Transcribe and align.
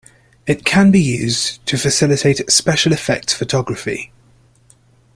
It 0.47 0.65
can 0.65 0.89
be 0.89 0.99
used 0.99 1.63
to 1.67 1.77
facilitate 1.77 2.49
special 2.49 2.91
effects 2.91 3.33
photography. 3.35 4.11